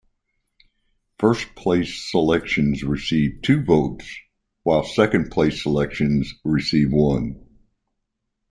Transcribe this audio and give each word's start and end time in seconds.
First 1.19 1.53
place 1.53 2.09
selections 2.09 2.83
receive 2.83 3.41
two 3.43 3.63
votes, 3.63 4.11
while 4.63 4.83
second 4.83 5.29
place 5.29 5.61
selections 5.61 6.33
receive 6.43 6.91
one. 6.91 7.39